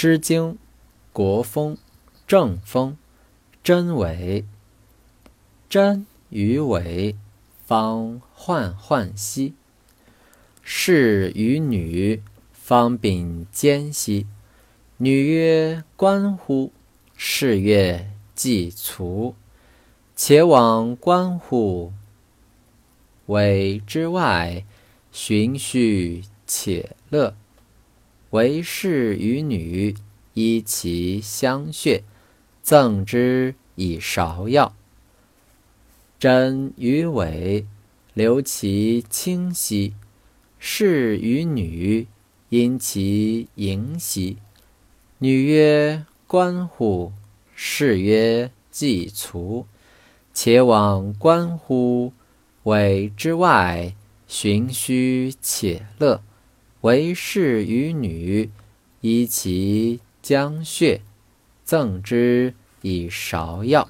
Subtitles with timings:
[0.00, 0.52] 诗经·
[1.12, 1.74] 国风·
[2.24, 2.92] 正风·
[3.64, 4.44] 真伪。
[5.68, 7.16] 真与伪，
[7.66, 9.54] 方患患兮。
[10.62, 12.22] 士与女，
[12.52, 14.28] 方秉兼兮。
[14.98, 16.70] 女曰：“观乎！”
[17.18, 19.34] 士曰：“既卒。”
[20.14, 21.92] 且往观乎！
[23.26, 24.64] 伪之外，
[25.10, 27.34] 循序且乐。
[28.30, 29.94] 为士与女，
[30.34, 32.02] 依其相穴，
[32.62, 34.74] 赠之以芍药。
[36.18, 37.66] 真与尾，
[38.12, 39.92] 留其清兮；
[40.58, 42.06] 士与女，
[42.50, 44.36] 因其盈兮。
[45.18, 47.12] 女曰：“观乎！”
[47.54, 49.66] 士曰：“既卒。”
[50.34, 52.12] 且往观乎！
[52.64, 53.94] 伪之外，
[54.28, 56.22] 寻虚且乐。
[56.82, 58.50] 为士与女，
[59.00, 61.00] 依其将穴，
[61.64, 63.88] 赠之以芍药。